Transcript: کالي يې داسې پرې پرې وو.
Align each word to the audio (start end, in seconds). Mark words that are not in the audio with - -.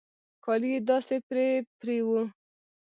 کالي 0.43 0.67
يې 0.73 0.79
داسې 0.89 1.15
پرې 1.27 1.47
پرې 1.79 1.97
وو. 2.07 2.21